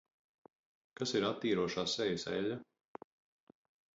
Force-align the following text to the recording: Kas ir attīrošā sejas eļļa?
Kas 1.01 1.13
ir 1.19 1.25
attīrošā 1.27 1.83
sejas 1.95 2.25
eļļa? 2.37 2.57